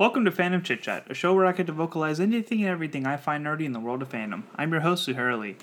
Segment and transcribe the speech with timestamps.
[0.00, 3.04] Welcome to Fandom Chit Chat, a show where I get to vocalize anything and everything
[3.04, 4.44] I find nerdy in the world of fandom.
[4.56, 5.58] I'm your host, Sue Hurley.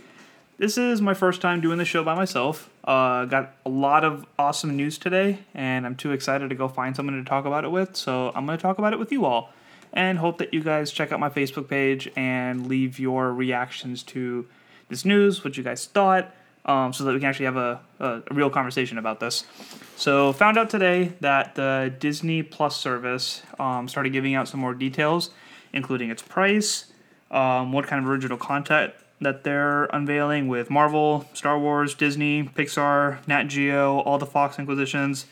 [0.60, 2.70] This is my first time doing the show by myself.
[2.84, 6.96] Uh, got a lot of awesome news today, and I'm too excited to go find
[6.96, 9.26] someone to talk about it with, so I'm going to talk about it with you
[9.26, 9.54] all.
[9.92, 14.48] And hope that you guys check out my Facebook page and leave your reactions to
[14.88, 16.32] this news, what you guys thought,
[16.68, 19.46] um, so that we can actually have a, a, a real conversation about this.
[19.96, 24.74] So, found out today that the Disney Plus service um, started giving out some more
[24.74, 25.32] details,
[25.74, 26.92] including its price,
[27.32, 33.26] um, what kind of original content that they're unveiling with Marvel, Star Wars, Disney, Pixar,
[33.28, 35.26] Nat Geo, all the Fox Inquisitions,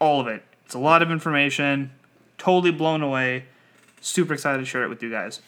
[0.00, 0.42] all of it.
[0.64, 1.92] It's a lot of information.
[2.38, 3.44] Totally blown away.
[4.00, 5.40] Super excited to share it with you guys.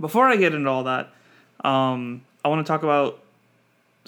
[0.00, 1.12] Before I get into all that,
[1.64, 3.20] um, I want to talk about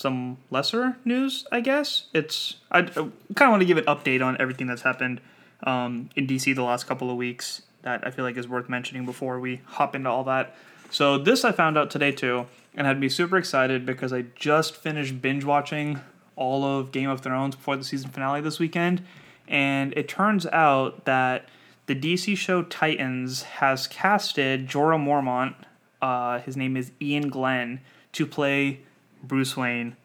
[0.01, 2.07] some lesser news, I guess.
[2.15, 5.21] It's I, I kind of want to give an update on everything that's happened
[5.65, 9.05] um, in DC the last couple of weeks that I feel like is worth mentioning
[9.05, 10.55] before we hop into all that.
[10.91, 14.75] So this I found out today too, and had me super excited because I just
[14.75, 16.01] finished binge watching
[16.37, 19.03] all of Game of Thrones before the season finale this weekend,
[19.47, 21.49] and it turns out that
[21.87, 25.55] the DC show Titans has casted Jorah Mormont.
[26.01, 27.81] Uh, his name is Iain Glen
[28.13, 28.81] to play
[29.23, 29.97] Bruce Wayne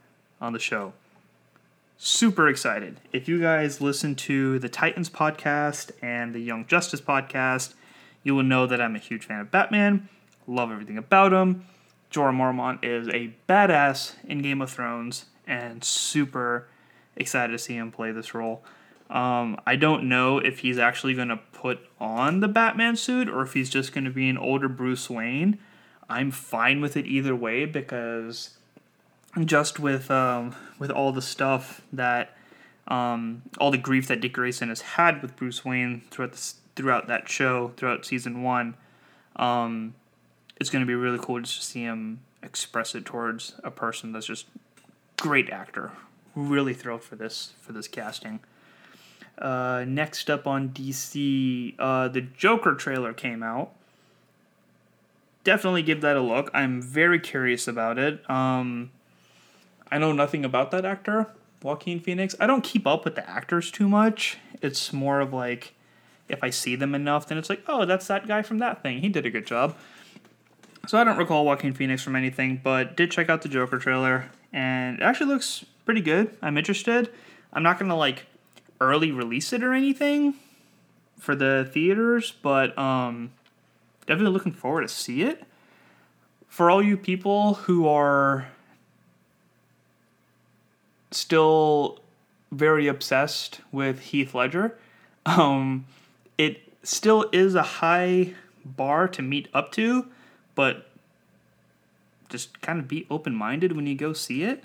[0.42, 0.94] on the show.
[1.98, 3.00] Super excited.
[3.14, 7.74] If you guys listen to the Titans podcast and the Young Justice podcast,
[8.24, 10.10] you will know that I'm a huge fan of Batman.
[10.48, 11.66] Love everything about him.
[12.12, 16.68] Jorah Mormont is a badass in Game of Thrones and super
[17.16, 18.64] excited to see him play this role.
[19.10, 23.42] Um, I don't know if he's actually going to put on the Batman suit or
[23.42, 25.60] if he's just going to be an older Bruce Wayne.
[26.10, 28.58] I'm fine with it either way because
[29.44, 32.36] just with um, with all the stuff that
[32.88, 37.28] um, all the grief that Dick Grayson has had with Bruce Wayne throughout throughout that
[37.28, 38.75] show throughout season one,
[39.36, 39.95] um,
[40.59, 44.11] it's going to be really cool just to see him express it towards a person
[44.11, 44.45] that's just
[45.18, 45.91] great actor.
[46.35, 48.40] Really thrilled for this for this casting.
[49.38, 53.72] Uh, next up on DC, uh, the Joker trailer came out.
[55.44, 56.50] Definitely give that a look.
[56.53, 58.28] I'm very curious about it.
[58.29, 58.91] Um,
[59.95, 61.28] I know nothing about that actor,
[61.63, 62.35] Joaquin Phoenix.
[62.38, 64.38] I don't keep up with the actors too much.
[64.61, 65.73] It's more of like
[66.28, 69.00] if I see them enough, then it's like, oh, that's that guy from that thing.
[69.00, 69.73] He did a good job.
[70.85, 74.29] So I don't recall Joaquin Phoenix from anything, but did check out the Joker trailer,
[74.51, 76.35] and it actually looks pretty good.
[76.41, 77.09] I'm interested.
[77.53, 78.25] I'm not gonna like
[78.81, 80.33] early release it or anything
[81.17, 83.31] for the theaters, but um,
[84.06, 85.45] definitely looking forward to see it.
[86.50, 88.50] For all you people who are
[91.12, 92.00] still
[92.52, 94.78] very obsessed with Heath Ledger,
[95.26, 95.86] um,
[96.38, 98.34] it still is a high
[98.64, 100.08] bar to meet up to,
[100.56, 100.88] but
[102.30, 104.64] just kind of be open minded when you go see it.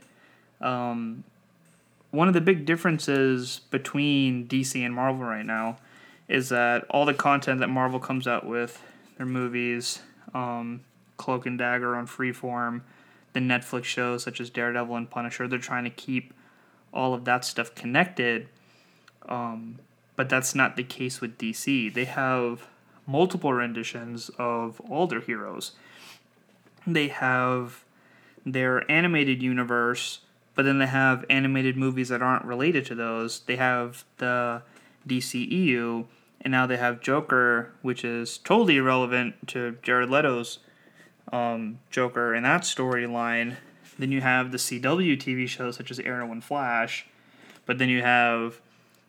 [0.60, 1.24] Um,
[2.10, 5.78] one of the big differences between DC and Marvel right now
[6.28, 8.82] is that all the content that Marvel comes out with,
[9.16, 10.00] their movies,
[10.34, 10.80] um,
[11.16, 12.82] Cloak and Dagger on Freeform,
[13.32, 16.34] the Netflix shows such as Daredevil and Punisher, they're trying to keep
[16.92, 18.48] all of that stuff connected.
[19.28, 19.78] Um,
[20.16, 21.92] but that's not the case with DC.
[21.92, 22.66] They have
[23.06, 25.72] multiple renditions of all their heroes.
[26.86, 27.84] They have
[28.44, 30.20] their animated universe
[30.60, 33.40] but then they have animated movies that aren't related to those.
[33.40, 34.62] They have the
[35.08, 36.04] DCEU,
[36.42, 40.58] and now they have Joker, which is totally irrelevant to Jared Leto's
[41.32, 43.56] um, Joker in that storyline.
[43.98, 47.06] Then you have the CW TV shows such as Arrow and Flash,
[47.66, 48.60] but then you have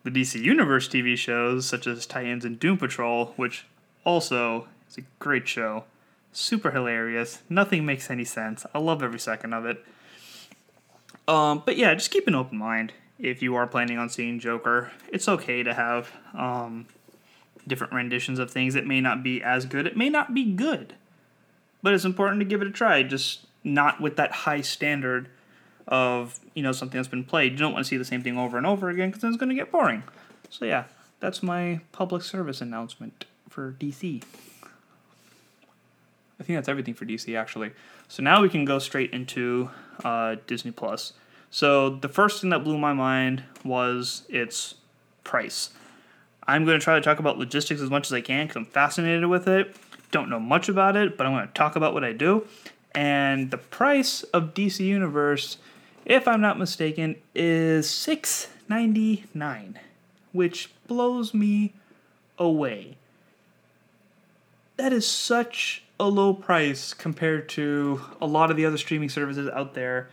[0.03, 3.65] the DC Universe TV shows such as Titans and Doom Patrol, which
[4.03, 5.85] also is a great show.
[6.33, 7.39] Super hilarious.
[7.49, 8.65] Nothing makes any sense.
[8.73, 9.85] I love every second of it.
[11.27, 14.91] Um, but yeah, just keep an open mind if you are planning on seeing Joker.
[15.09, 16.87] It's okay to have um,
[17.67, 18.75] different renditions of things.
[18.75, 19.85] It may not be as good.
[19.85, 20.95] It may not be good,
[21.81, 23.03] but it's important to give it a try.
[23.03, 25.29] Just not with that high standard
[25.87, 27.53] of you know something that's been played.
[27.53, 29.39] You don't want to see the same thing over and over again because then it's
[29.39, 30.03] going to get boring.
[30.49, 30.85] So yeah,
[31.19, 34.23] that's my public service announcement for DC.
[36.39, 37.71] I think that's everything for DC actually.
[38.07, 39.69] So now we can go straight into
[40.03, 41.13] uh, Disney Plus.
[41.49, 44.75] So the first thing that blew my mind was its
[45.23, 45.69] price.
[46.47, 48.65] I'm going to try to talk about logistics as much as I can because I'm
[48.65, 49.75] fascinated with it.
[50.11, 52.45] Don't know much about it, but I'm going to talk about what I do.
[52.93, 55.57] And the price of DC Universe,
[56.05, 59.75] if I'm not mistaken, is $6.99,
[60.33, 61.73] which blows me
[62.37, 62.97] away.
[64.77, 69.47] that is such a low price compared to a lot of the other streaming services
[69.53, 70.09] out there.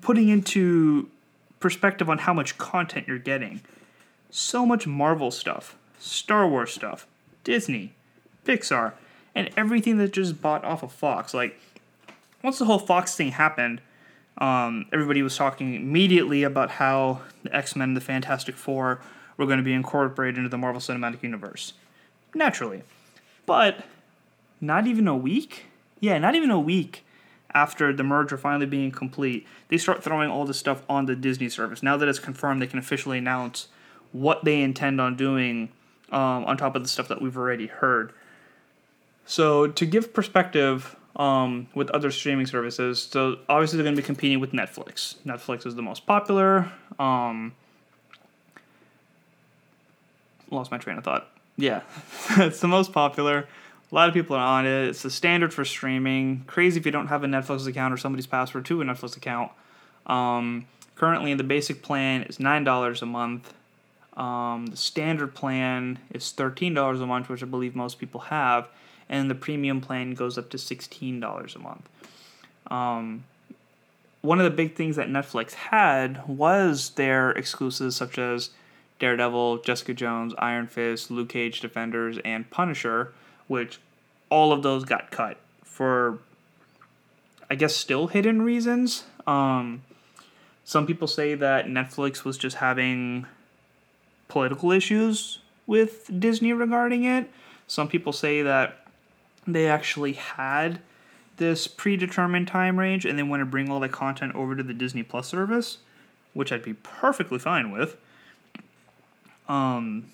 [0.00, 1.10] Putting into
[1.58, 3.60] perspective on how much content you're getting.
[4.30, 7.06] So much Marvel stuff, Star Wars stuff,
[7.42, 7.94] Disney,
[8.48, 8.94] Pixar,
[9.34, 11.34] and everything that just bought off of Fox.
[11.34, 11.60] Like,
[12.42, 13.80] once the whole Fox thing happened,
[14.38, 19.00] um, everybody was talking immediately about how the X Men and the Fantastic Four
[19.36, 21.74] were going to be incorporated into the Marvel Cinematic Universe.
[22.34, 22.82] Naturally.
[23.46, 23.84] But
[24.60, 25.66] not even a week?
[26.00, 27.04] Yeah, not even a week
[27.54, 31.48] after the merger finally being complete, they start throwing all this stuff on the Disney
[31.48, 31.82] service.
[31.82, 33.68] Now that it's confirmed, they can officially announce
[34.12, 35.70] what they intend on doing
[36.10, 38.12] um, on top of the stuff that we've already heard.
[39.28, 44.06] So, to give perspective um, with other streaming services, so obviously they're going to be
[44.06, 45.16] competing with Netflix.
[45.26, 46.72] Netflix is the most popular.
[46.98, 47.52] Um,
[50.50, 51.28] lost my train of thought.
[51.58, 51.82] Yeah,
[52.38, 53.46] it's the most popular.
[53.92, 54.88] A lot of people are on it.
[54.88, 56.44] It's the standard for streaming.
[56.46, 59.52] Crazy if you don't have a Netflix account or somebody's password to a Netflix account.
[60.06, 60.64] Um,
[60.96, 63.52] currently, the basic plan is nine dollars a month.
[64.16, 68.68] Um, the standard plan is thirteen dollars a month, which I believe most people have,
[69.08, 71.88] and the premium plan goes up to sixteen dollars a month.
[72.70, 73.24] Um,
[74.20, 78.50] one of the big things that Netflix had was their exclusives, such as
[78.98, 83.12] Daredevil, Jessica Jones, Iron Fist, Luke Cage, Defenders, and Punisher
[83.48, 83.80] which
[84.30, 86.18] all of those got cut for
[87.50, 89.04] I guess still hidden reasons.
[89.26, 89.82] Um,
[90.64, 93.26] some people say that Netflix was just having
[94.28, 97.30] political issues with Disney regarding it.
[97.66, 98.86] Some people say that
[99.54, 100.80] they actually had
[101.38, 104.74] this predetermined time range and they want to bring all the content over to the
[104.74, 105.78] Disney Plus service,
[106.34, 107.96] which I'd be perfectly fine with.
[109.48, 110.10] Um,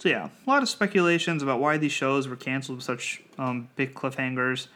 [0.00, 3.68] so yeah, a lot of speculations about why these shows were canceled with such um,
[3.76, 4.68] big cliffhangers.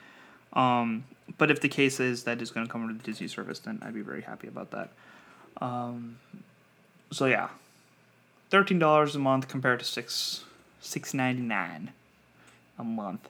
[0.52, 1.04] Um,
[1.38, 3.78] but if the case is that is going to come to the Disney service, then
[3.82, 4.90] I'd be very happy about that.
[5.60, 6.18] Um,
[7.10, 7.48] so yeah,
[8.50, 10.44] thirteen dollars a month compared to six
[10.80, 11.92] six ninety nine
[12.82, 13.28] a month.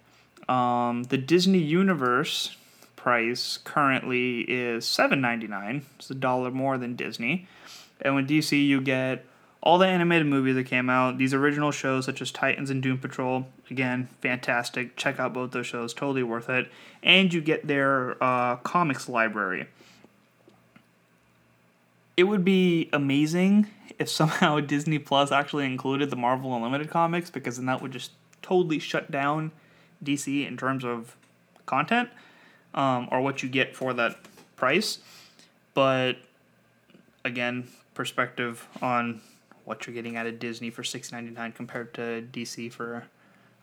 [0.49, 2.56] Um, the Disney Universe
[2.96, 5.87] price currently is seven ninety nine.
[5.96, 7.46] It's a dollar more than Disney,
[8.00, 9.25] and with DC you get
[9.62, 12.99] all the animated movies that came out, these original shows such as Titans and Doom
[12.99, 14.96] Patrol, again, fantastic.
[14.96, 16.69] Check out both those shows, totally worth it.
[17.02, 19.69] And you get their uh, comics library.
[22.16, 23.69] It would be amazing
[24.00, 28.10] if somehow Disney Plus actually included the Marvel Unlimited comics, because then that would just
[28.43, 29.53] totally shut down
[30.05, 31.17] DC in terms of
[31.67, 32.09] content
[32.75, 34.17] um, or what you get for that
[34.56, 34.99] price.
[35.75, 36.15] But
[37.25, 39.21] again, perspective on
[39.65, 43.05] what you're getting out of Disney for six ninety nine compared to DC for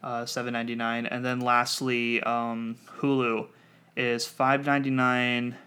[0.03, 3.47] uh, seven ninety nine, and then lastly, um, Hulu
[3.95, 5.57] is five ninety nine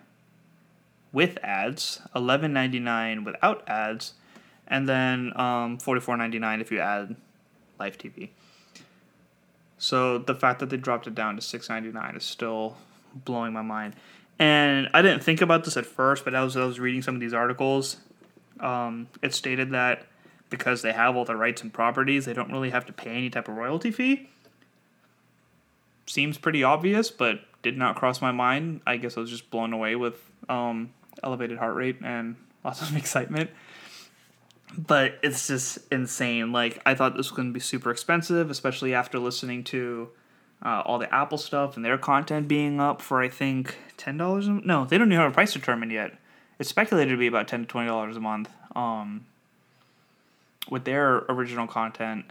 [1.12, 4.14] with ads, eleven ninety nine without ads,
[4.66, 7.14] and then um, forty four ninety nine if you add
[7.78, 8.30] live TV.
[9.82, 12.76] So the fact that they dropped it down to six ninety nine is still
[13.16, 13.96] blowing my mind.
[14.38, 17.20] And I didn't think about this at first, but as I was reading some of
[17.20, 17.96] these articles,
[18.60, 20.06] um, it stated that
[20.50, 23.28] because they have all the rights and properties, they don't really have to pay any
[23.28, 24.30] type of royalty fee.
[26.06, 28.82] Seems pretty obvious, but did not cross my mind.
[28.86, 30.14] I guess I was just blown away with
[30.48, 30.92] um,
[31.24, 33.50] elevated heart rate and lots of excitement.
[34.76, 36.52] But it's just insane.
[36.52, 40.08] Like, I thought this was going to be super expensive, especially after listening to
[40.64, 44.64] uh, all the Apple stuff and their content being up for, I think, $10.
[44.64, 46.16] No, they don't even have a price determined yet.
[46.58, 48.50] It's speculated to be about 10 to $20 a month.
[48.74, 49.26] Um,
[50.70, 52.24] with their original content,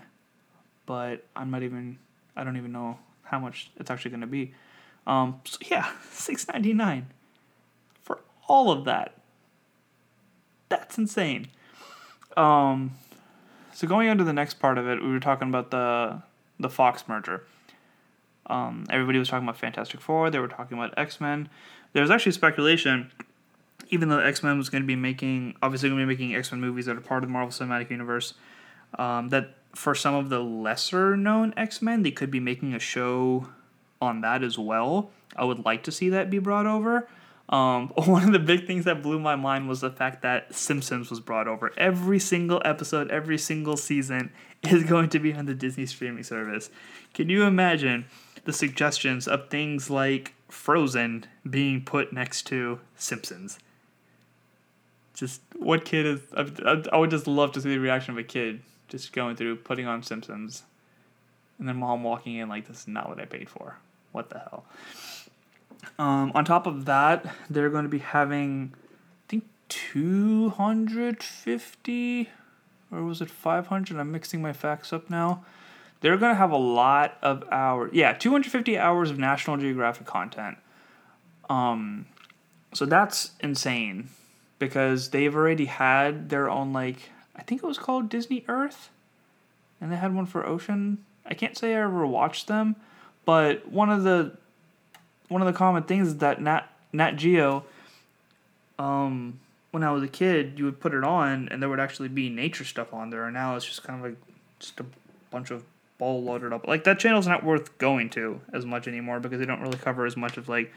[0.85, 1.97] but I'm not even
[2.35, 4.53] I don't even know how much it's actually going to be.
[5.05, 7.07] Um, so yeah, six ninety nine
[8.01, 9.15] for all of that.
[10.69, 11.47] That's insane.
[12.37, 12.91] Um,
[13.73, 16.21] so going on to the next part of it, we were talking about the
[16.59, 17.43] the Fox merger.
[18.45, 20.29] Um, everybody was talking about Fantastic Four.
[20.29, 21.49] They were talking about X Men.
[21.93, 23.11] There was actually speculation
[23.91, 26.51] even though X Men was going to be making, obviously going to be making X
[26.51, 28.33] Men movies that are part of the Marvel Cinematic Universe,
[28.97, 32.79] um, that for some of the lesser known X Men, they could be making a
[32.79, 33.47] show
[34.01, 35.11] on that as well.
[35.35, 37.07] I would like to see that be brought over.
[37.51, 41.09] Um, one of the big things that blew my mind was the fact that Simpsons
[41.09, 41.71] was brought over.
[41.77, 44.31] Every single episode, every single season
[44.63, 46.69] is going to be on the Disney streaming service.
[47.13, 48.05] Can you imagine
[48.45, 53.59] the suggestions of things like Frozen being put next to Simpsons?
[55.21, 56.19] just what kid is?
[56.35, 59.57] I, I, would just love to see the reaction of a kid just going through
[59.57, 60.63] putting on Simpsons.
[61.59, 63.77] And then mom walking in like, this is not what I paid for.
[64.13, 64.65] What the hell?
[65.97, 68.77] Um, on top of that, they're going to be having, I
[69.27, 72.29] think, 250
[72.91, 73.97] or was it 500?
[73.97, 75.43] I'm mixing my facts up now.
[76.01, 77.91] They're going to have a lot of hours.
[77.93, 80.57] Yeah, 250 hours of National Geographic content.
[81.49, 82.07] Um,
[82.73, 84.09] so that's insane
[84.59, 88.89] because they've already had their own like I think it was called Disney Earth,
[89.79, 91.03] and they had one for Ocean.
[91.25, 92.75] I can't say I ever watched them,
[93.25, 94.37] but one of the
[95.31, 97.63] one of the common things is that Nat Nat Geo.
[98.77, 99.39] Um,
[99.71, 102.29] when I was a kid, you would put it on, and there would actually be
[102.29, 103.23] nature stuff on there.
[103.23, 104.21] And now it's just kind of like
[104.59, 104.85] just a
[105.29, 105.63] bunch of
[105.97, 106.67] ball loaded up.
[106.67, 110.05] Like that channel's not worth going to as much anymore because they don't really cover
[110.05, 110.73] as much of like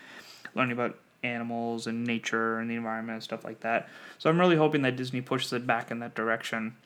[0.55, 3.89] learning about animals and nature and the environment and stuff like that.
[4.19, 6.77] So I'm really hoping that Disney pushes it back in that direction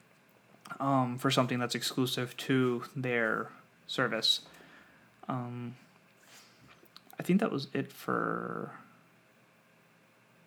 [0.81, 3.49] um, for something that's exclusive to their
[3.87, 4.43] service.
[5.29, 5.75] Um,
[7.19, 8.73] I think that was it for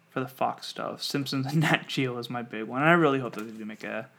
[0.10, 1.02] for the Fox stuff.
[1.02, 2.82] Simpsons and Nat Geo is my big one.
[2.82, 4.10] And I really hope that they do make a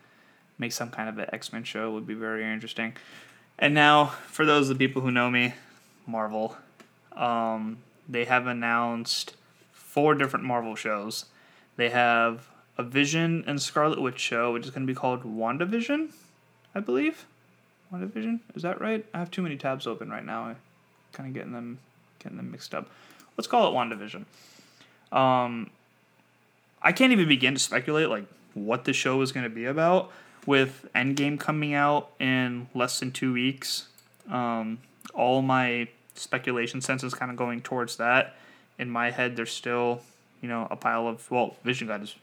[0.59, 1.91] make some kind of an X Men show.
[1.91, 2.95] It would be very interesting.
[3.59, 5.55] And now, for those of the people who know me,
[6.07, 6.57] Marvel,
[7.15, 7.79] um,
[8.09, 9.37] they have announced
[9.73, 11.27] four different Marvel shows.
[11.77, 16.13] They have a Vision and Scarlet Witch show, which is going to be called WandaVision,
[16.75, 17.27] I believe.
[17.93, 19.05] WandaVision, is that right?
[19.13, 20.45] I have too many tabs open right now.
[20.45, 20.57] I'm
[21.13, 21.79] kind of getting them
[22.23, 22.89] getting them mixed up.
[23.37, 24.25] Let's call it WandaVision.
[25.17, 25.71] Um,
[26.83, 28.25] I can't even begin to speculate like
[28.55, 30.11] what the show is going to be about.
[30.45, 33.87] With Endgame coming out in less than two weeks,
[34.29, 34.79] um,
[35.15, 38.35] all my speculation sense is kind of going towards that.
[38.79, 40.03] In my head, there's still,
[40.41, 42.17] you know, a pile of well, Vision got his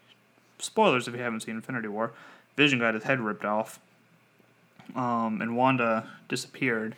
[0.58, 2.12] spoilers if you haven't seen Infinity War.
[2.58, 3.80] Vision got his head ripped off,
[4.96, 6.96] um, and Wanda disappeared.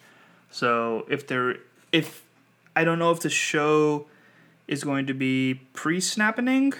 [0.49, 1.57] So if there,
[1.91, 2.23] if
[2.75, 4.07] I don't know if the show
[4.67, 6.73] is going to be pre-snapping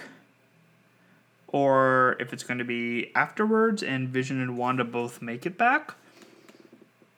[1.48, 5.94] or if it's going to be afterwards and Vision and Wanda both make it back.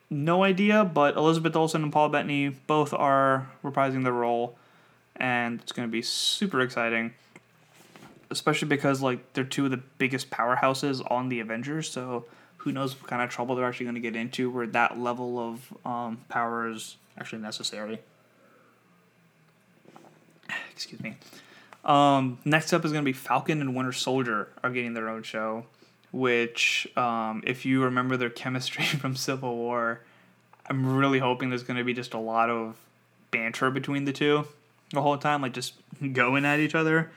[0.09, 4.57] No idea, but Elizabeth Olsen and Paul Bettany both are reprising the role,
[5.15, 7.13] and it's going to be super exciting.
[8.29, 12.25] Especially because like they're two of the biggest powerhouses on the Avengers, so
[12.57, 15.39] who knows what kind of trouble they're actually going to get into where that level
[15.39, 17.99] of um, power is actually necessary.
[20.75, 21.15] Excuse me.
[21.85, 25.23] Um, next up is going to be Falcon and Winter Soldier are getting their own
[25.23, 25.65] show,
[26.11, 30.01] which, um, if you remember their chemistry from Civil War,
[30.67, 32.75] I'm really hoping there's going to be just a lot of
[33.31, 34.45] banter between the two
[34.91, 35.73] the whole time, like just
[36.13, 37.11] going at each other.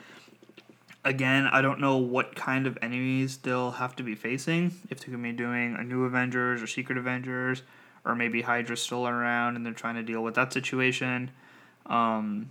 [1.04, 4.74] Again, I don't know what kind of enemies they'll have to be facing.
[4.90, 7.62] If they're going to be doing a new Avengers or Secret Avengers,
[8.04, 11.30] or maybe Hydra's still around and they're trying to deal with that situation.
[11.86, 12.50] Um,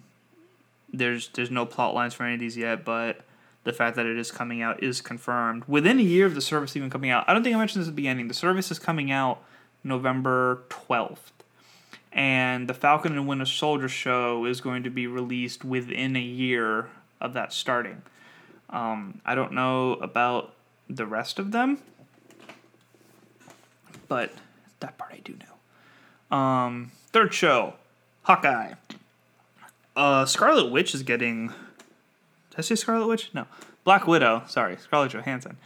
[0.92, 3.22] there's there's no plot lines for any of these yet, but
[3.64, 6.76] the fact that it is coming out is confirmed within a year of the service
[6.78, 7.26] even coming out.
[7.28, 8.28] I don't think I mentioned this at the beginning.
[8.30, 9.44] The service is coming out
[9.84, 11.34] November twelfth,
[12.12, 16.90] and the Falcon and Winter Soldier show is going to be released within a year
[17.20, 18.02] of that starting.
[18.70, 20.54] Um, I don't know about
[20.90, 21.80] the rest of them,
[24.08, 24.32] but
[24.80, 26.38] that part I do know.
[26.38, 27.74] Um, third show,
[28.24, 28.74] Hawkeye.
[29.98, 31.48] Uh, Scarlet Witch is getting.
[31.48, 33.32] Did I say Scarlet Witch?
[33.34, 33.48] No,
[33.84, 34.44] Black Widow.
[34.48, 35.58] Sorry, Scarlett Johansson.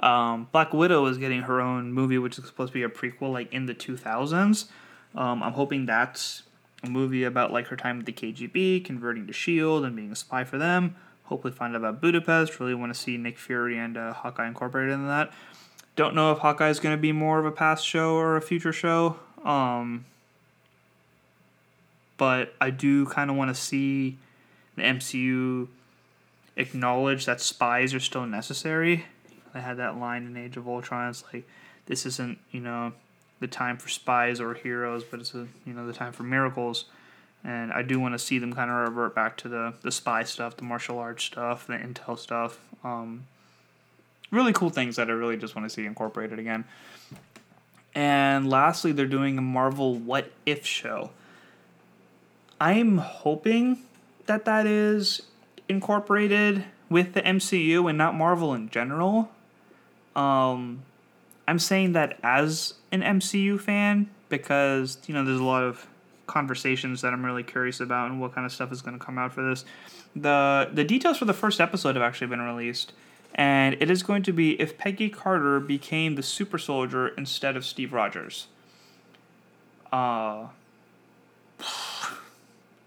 [0.00, 3.32] Um, Black Widow is getting her own movie, which is supposed to be a prequel,
[3.32, 4.66] like in the two thousands.
[5.14, 6.42] Um, I'm hoping that's
[6.84, 10.16] a movie about like her time with the KGB, converting to Shield, and being a
[10.16, 10.94] spy for them.
[11.24, 12.60] Hopefully, find out about Budapest.
[12.60, 15.32] Really want to see Nick Fury and uh, Hawkeye incorporated in that.
[15.96, 18.42] Don't know if Hawkeye is going to be more of a past show or a
[18.42, 19.18] future show.
[19.42, 20.04] Um,
[22.20, 24.18] but I do kind of want to see
[24.76, 25.68] the MCU
[26.54, 29.06] acknowledge that spies are still necessary.
[29.54, 31.08] I had that line in Age of Ultron.
[31.08, 31.48] It's like
[31.86, 32.92] this isn't you know
[33.40, 36.84] the time for spies or heroes, but it's a you know the time for miracles.
[37.42, 40.24] And I do want to see them kind of revert back to the the spy
[40.24, 42.58] stuff, the martial arts stuff, the intel stuff.
[42.84, 43.24] Um,
[44.30, 46.64] really cool things that I really just want to see incorporated again.
[47.94, 51.12] And lastly, they're doing a Marvel What If show.
[52.60, 53.78] I'm hoping
[54.26, 55.22] that that is
[55.68, 59.30] incorporated with the MCU and not Marvel in general.
[60.14, 60.82] Um,
[61.48, 65.86] I'm saying that as an MCU fan because you know there's a lot of
[66.26, 69.18] conversations that I'm really curious about and what kind of stuff is going to come
[69.18, 69.64] out for this.
[70.14, 72.92] the The details for the first episode have actually been released,
[73.34, 77.64] and it is going to be if Peggy Carter became the super soldier instead of
[77.64, 78.48] Steve Rogers.
[79.92, 80.48] Uh,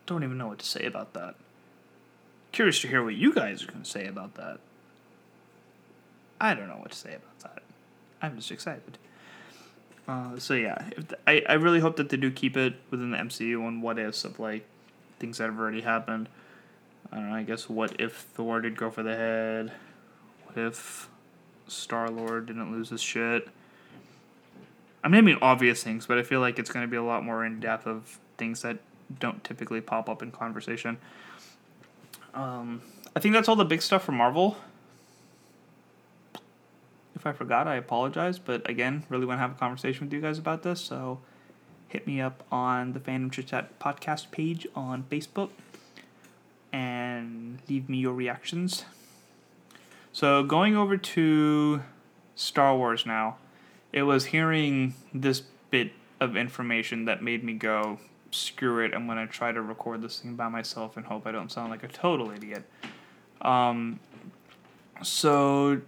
[0.05, 1.35] don't even know what to say about that.
[2.51, 4.59] Curious to hear what you guys are going to say about that.
[6.39, 7.63] I don't know what to say about that.
[8.21, 8.97] I'm just excited.
[10.07, 10.89] Uh, so yeah,
[11.25, 14.25] I I really hope that they do keep it within the MCU and what ifs
[14.25, 14.65] of like
[15.19, 16.27] things that have already happened.
[17.11, 17.35] I don't know.
[17.35, 19.71] I guess what if Thor did go for the head?
[20.45, 21.09] What if
[21.67, 23.47] Star Lord didn't lose his shit?
[25.03, 27.45] I'm naming obvious things, but I feel like it's going to be a lot more
[27.45, 28.79] in depth of things that
[29.19, 30.97] don't typically pop up in conversation.
[32.33, 32.81] Um,
[33.15, 34.57] I think that's all the big stuff for Marvel.
[37.15, 38.39] If I forgot, I apologize.
[38.39, 40.81] But again, really want to have a conversation with you guys about this.
[40.81, 41.19] So
[41.87, 45.49] hit me up on the Fandom Chit Chat podcast page on Facebook
[46.71, 48.85] and leave me your reactions.
[50.11, 51.81] So going over to
[52.35, 53.37] Star Wars now,
[53.91, 57.99] it was hearing this bit of information that made me go,
[58.33, 61.51] screw it, I'm gonna try to record this thing by myself and hope I don't
[61.51, 62.63] sound like a total idiot.
[63.41, 63.99] Um,
[65.01, 65.81] so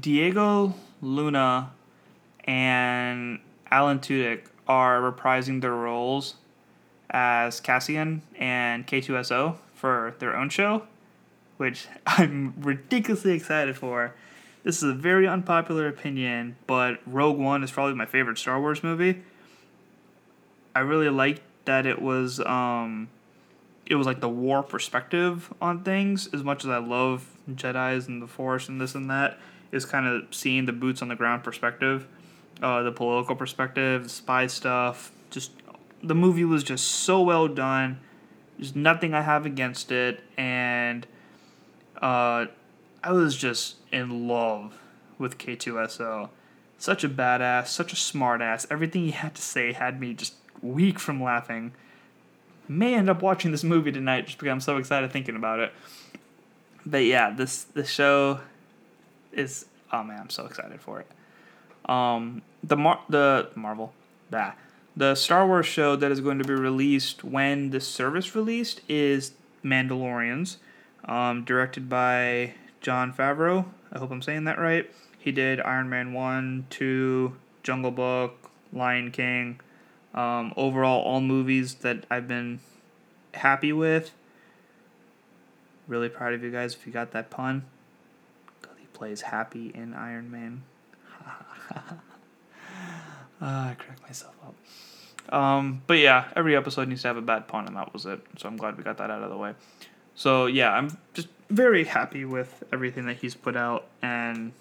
[0.00, 1.70] Diego Luna
[2.44, 6.36] and Alan Tudyk are reprising their roles
[7.10, 10.84] as Cassian and K2SO for their own show,
[11.56, 14.14] which I'm ridiculously excited for.
[14.62, 18.82] This is a very unpopular opinion, but Rogue One is probably my favorite Star Wars
[18.82, 19.22] movie.
[20.74, 23.08] I really liked that it was um
[23.86, 28.22] it was like the war perspective on things as much as I love Jedi's and
[28.22, 29.38] the Force and this and that
[29.72, 32.06] is kind of seeing the boots on the ground perspective,
[32.62, 35.10] uh, the political perspective, the spy stuff.
[35.30, 35.50] Just
[36.02, 37.98] the movie was just so well done.
[38.56, 41.06] There's nothing I have against it, and
[42.00, 42.46] uh,
[43.02, 44.78] I was just in love
[45.18, 46.28] with K2SO.
[46.78, 48.66] Such a badass, such a smartass.
[48.70, 51.72] Everything he had to say had me just weak from laughing.
[52.68, 55.72] May end up watching this movie tonight just because I'm so excited thinking about it.
[56.86, 58.40] But yeah, this the show
[59.32, 61.90] is oh man, I'm so excited for it.
[61.90, 63.92] Um, the Mar the Marvel,
[64.30, 64.58] that
[64.96, 69.32] the Star Wars show that is going to be released when the service released is
[69.64, 70.56] Mandalorians,
[71.04, 73.66] um, directed by Jon Favreau.
[73.92, 74.90] I hope I'm saying that right.
[75.18, 79.58] He did Iron Man 1, 2, Jungle Book, Lion King.
[80.14, 82.60] Um, overall, all movies that I've been
[83.34, 84.12] happy with.
[85.88, 87.64] Really proud of you guys if you got that pun.
[88.78, 90.62] He plays Happy in Iron Man.
[93.40, 95.34] Ah, I cracked myself up.
[95.34, 98.20] Um, but yeah, every episode needs to have a bad pun, and that was it.
[98.38, 99.54] So I'm glad we got that out of the way.
[100.14, 104.52] So yeah, I'm just very happy with everything that he's put out, and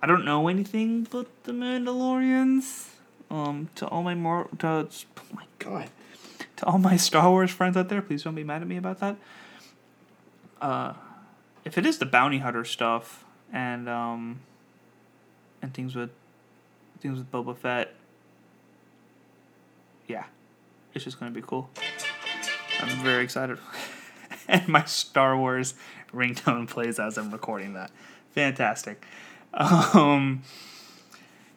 [0.00, 2.88] I don't know anything but the Mandalorians.
[3.30, 5.90] Um, to all my more to oh my god,
[6.56, 9.00] to all my Star Wars friends out there, please don't be mad at me about
[9.00, 9.16] that.
[10.60, 10.92] Uh,
[11.64, 14.40] if it is the bounty hunter stuff and um,
[15.60, 16.10] and things with
[17.00, 17.94] things with Boba Fett,
[20.06, 20.24] yeah,
[20.94, 21.68] it's just gonna be cool.
[22.80, 23.58] I'm very excited,
[24.48, 25.74] and my Star Wars
[26.12, 27.90] ringtone plays as I'm recording that.
[28.32, 29.04] Fantastic.
[29.58, 30.42] Um,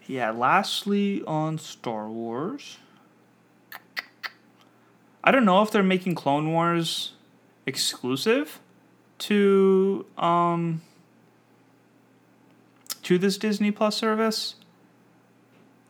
[0.09, 2.79] yeah, lastly on Star Wars.
[5.23, 7.13] I don't know if they're making Clone Wars
[7.67, 8.59] exclusive
[9.19, 10.81] to um
[13.03, 14.55] to this Disney Plus service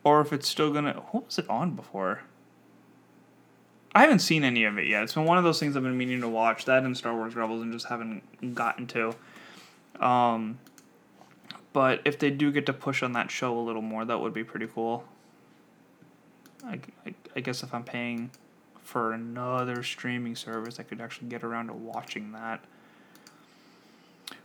[0.04, 2.20] or if it's still going to what was it on before?
[3.94, 5.02] I haven't seen any of it yet.
[5.02, 7.34] It's been one of those things I've been meaning to watch that and Star Wars
[7.34, 9.14] Rebels and just haven't gotten to.
[9.98, 10.58] Um
[11.72, 14.34] but if they do get to push on that show a little more, that would
[14.34, 15.04] be pretty cool.
[16.64, 18.30] I, I, I guess if I'm paying
[18.82, 22.64] for another streaming service, I could actually get around to watching that.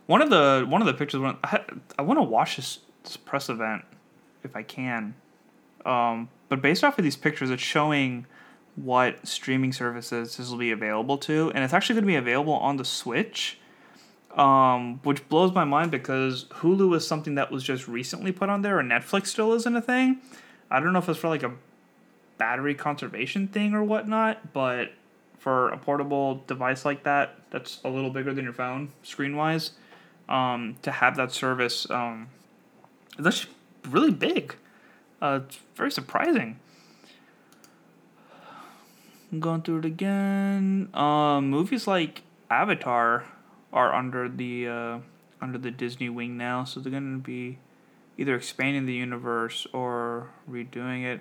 [0.05, 1.61] One of the one of the pictures, I,
[1.97, 3.83] I want to watch this, this press event
[4.43, 5.15] if I can.
[5.83, 8.27] Um, but based off of these pictures, it's showing
[8.75, 12.53] what streaming services this will be available to, and it's actually going to be available
[12.53, 13.57] on the Switch
[14.35, 18.61] um, which blows my mind because Hulu is something that was just recently put on
[18.61, 20.19] there, and Netflix still isn't a thing.
[20.69, 21.53] I don't know if it's for like a
[22.37, 24.91] battery conservation thing or whatnot, but
[25.39, 29.71] for a portable device like that, that's a little bigger than your phone screen wise,
[30.27, 32.27] um, to have that service, um,
[33.17, 33.47] that's
[33.89, 34.55] really big.
[35.21, 36.59] Uh, it's very surprising.
[39.31, 40.89] I'm going through it again.
[40.93, 43.25] Um, movies like Avatar
[43.75, 44.99] are under the uh,
[45.41, 47.59] under the Disney wing now, so they're going to be
[48.17, 51.19] either expanding the universe or redoing it.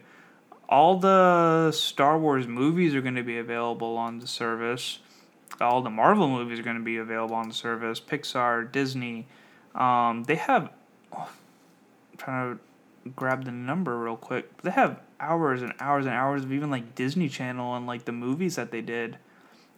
[0.68, 5.00] all the Star Wars movies are going to be available on the service.
[5.60, 8.00] All the Marvel movies are going to be available on the service.
[8.00, 9.26] Pixar, Disney,
[9.74, 10.70] um, they have.
[11.12, 11.28] Oh,
[12.12, 12.60] I'm trying to
[13.14, 14.62] grab the number real quick.
[14.62, 18.12] They have hours and hours and hours of even like Disney Channel and like the
[18.12, 19.18] movies that they did.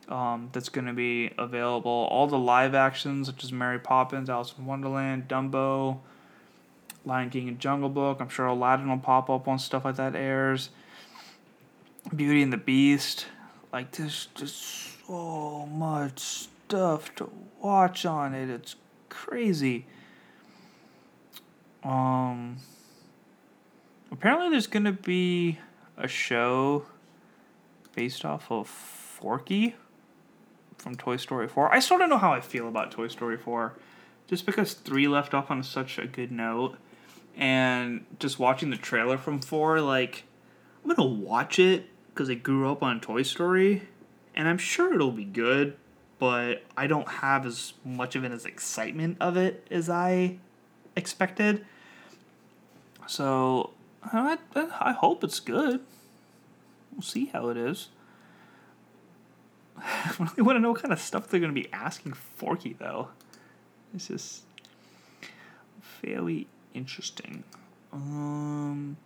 [0.09, 1.90] Um, that's going to be available.
[1.90, 5.99] All the live actions, such as Mary Poppins, Alice in Wonderland, Dumbo,
[7.05, 8.19] Lion King and Jungle Book.
[8.21, 10.71] I'm sure Aladdin will pop up on stuff like that airs.
[12.14, 13.27] Beauty and the Beast.
[13.73, 18.51] Like there's just so much stuff to watch on it.
[18.51, 18.77] It's
[19.09, 19.87] crazy.
[21.83, 22.57] Um
[24.11, 25.59] apparently there's gonna be
[25.97, 26.87] a show
[27.95, 29.75] based off of Forky
[30.79, 31.73] from Toy Story 4.
[31.73, 33.75] I sort of know how I feel about Toy Story 4.
[34.27, 36.77] Just because 3 left off on such a good note
[37.37, 40.25] and just watching the trailer from 4 like
[40.83, 43.83] I'm going to watch it because I grew up on Toy Story
[44.35, 45.77] and I'm sure it'll be good,
[46.19, 50.39] but I don't have as much of it as excitement of it as I
[50.95, 51.65] expected.
[53.07, 53.71] So
[54.03, 55.81] I, I hope it's good.
[56.93, 57.89] We'll see how it is.
[59.79, 62.75] I really want to know what kind of stuff they're going to be asking Forky,
[62.79, 63.09] though.
[63.95, 64.43] It's just
[65.81, 67.45] fairly interesting.
[67.93, 68.97] Um,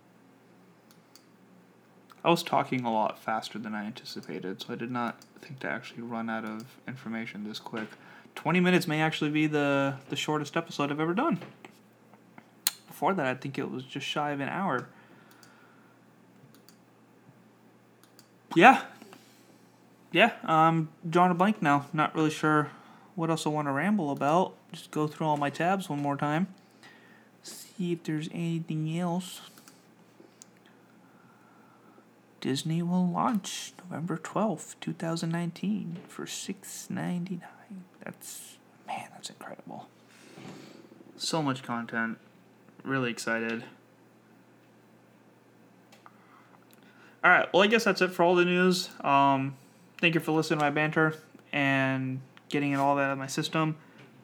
[2.23, 5.67] I was talking a lot faster than I anticipated, so I did not think to
[5.67, 7.87] actually run out of information this quick.
[8.35, 11.39] 20 minutes may actually be the, the shortest episode I've ever done.
[12.87, 14.87] Before that, I think it was just shy of an hour.
[18.55, 18.83] Yeah.
[20.11, 21.87] Yeah, I'm drawing a blank now.
[21.93, 22.69] Not really sure
[23.15, 24.53] what else I want to ramble about.
[24.71, 26.47] Just go through all my tabs one more time.
[27.43, 29.41] See if there's anything else.
[32.41, 37.41] Disney will launch November 12th, 2019 for 6.99.
[38.03, 39.87] That's man, that's incredible.
[41.17, 42.17] So much content.
[42.83, 43.63] Really excited.
[47.23, 48.89] All right, well I guess that's it for all the news.
[49.01, 49.55] Um
[50.01, 51.15] thank you for listening to my banter
[51.53, 53.77] and getting it all that out of my system.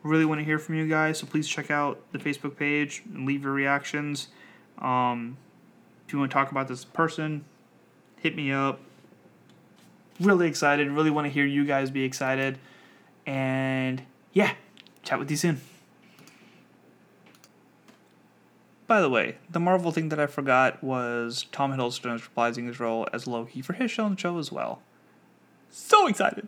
[0.03, 3.25] Really want to hear from you guys, so please check out the Facebook page and
[3.25, 4.29] leave your reactions.
[4.79, 5.37] Um,
[6.05, 7.45] if you want to talk about this person,
[8.17, 8.79] hit me up.
[10.19, 10.89] Really excited.
[10.89, 12.57] Really want to hear you guys be excited.
[13.25, 14.01] And
[14.33, 14.53] yeah,
[15.03, 15.61] chat with you soon.
[18.87, 22.79] By the way, the Marvel thing that I forgot was Tom Hiddleston is reprising his
[22.79, 24.81] role as Loki for his show on the show as well.
[25.69, 26.47] So excited!